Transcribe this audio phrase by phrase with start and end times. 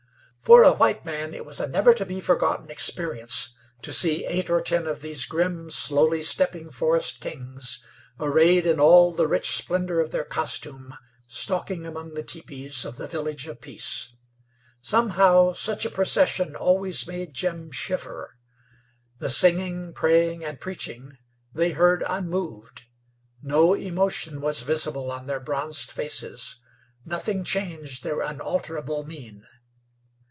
[0.43, 3.53] For a white man it was a never to be forgotten experience
[3.83, 7.79] to see eight or ten of these grim, slowly stepping forest kings,
[8.19, 10.95] arrayed in all the rich splendor of their costume,
[11.27, 14.13] stalking among the teepees of the Village of Peace.
[14.81, 18.35] Somehow, such a procession always made Jim shiver.
[19.19, 21.19] The singing, praying and preaching
[21.53, 22.85] they heard unmoved.
[23.43, 26.57] No emotion was visible on their bronzed faces;
[27.05, 29.45] nothing changed their unalterable mien.